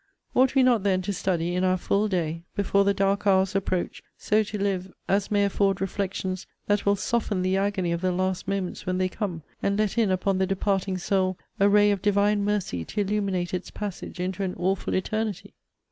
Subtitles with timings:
[0.33, 4.01] Ought we not then to study in our full day, before the dark hours approach,
[4.17, 8.47] so to live, as may afford reflections that will soften the agony of the last
[8.47, 12.43] moments when they come, and let in upon the departing soul a ray of Divine
[12.43, 15.53] mercy to illuminate its passage into an awful eternity?